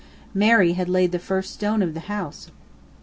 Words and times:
Mary 0.33 0.73
had 0.73 0.89
laid 0.89 1.11
the 1.11 1.19
first 1.19 1.53
stone 1.53 1.83
of 1.83 1.93
the 1.93 1.99
house. 1.99 2.49